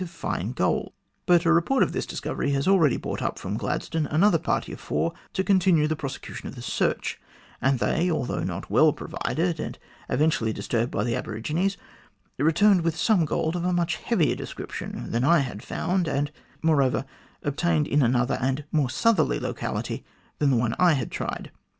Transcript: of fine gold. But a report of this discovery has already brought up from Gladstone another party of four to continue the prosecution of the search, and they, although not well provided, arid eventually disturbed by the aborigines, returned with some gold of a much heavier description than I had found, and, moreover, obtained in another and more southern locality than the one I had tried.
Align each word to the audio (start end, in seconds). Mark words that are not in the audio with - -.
of 0.01 0.09
fine 0.09 0.51
gold. 0.51 0.91
But 1.27 1.45
a 1.45 1.53
report 1.53 1.83
of 1.83 1.91
this 1.91 2.07
discovery 2.07 2.49
has 2.53 2.67
already 2.67 2.97
brought 2.97 3.21
up 3.21 3.37
from 3.37 3.55
Gladstone 3.55 4.07
another 4.07 4.39
party 4.39 4.71
of 4.73 4.79
four 4.79 5.13
to 5.33 5.43
continue 5.43 5.85
the 5.87 5.95
prosecution 5.95 6.47
of 6.47 6.55
the 6.55 6.63
search, 6.63 7.21
and 7.61 7.77
they, 7.77 8.09
although 8.09 8.43
not 8.43 8.71
well 8.71 8.93
provided, 8.93 9.59
arid 9.59 9.77
eventually 10.09 10.51
disturbed 10.51 10.89
by 10.89 11.03
the 11.03 11.15
aborigines, 11.15 11.77
returned 12.39 12.81
with 12.81 12.97
some 12.97 13.25
gold 13.25 13.55
of 13.55 13.63
a 13.63 13.71
much 13.71 13.97
heavier 13.97 14.33
description 14.33 15.11
than 15.11 15.23
I 15.23 15.37
had 15.41 15.61
found, 15.61 16.07
and, 16.07 16.31
moreover, 16.63 17.05
obtained 17.43 17.85
in 17.85 18.01
another 18.01 18.39
and 18.41 18.63
more 18.71 18.89
southern 18.89 19.39
locality 19.43 20.03
than 20.39 20.49
the 20.49 20.57
one 20.57 20.73
I 20.79 20.93
had 20.93 21.11
tried. 21.11 21.51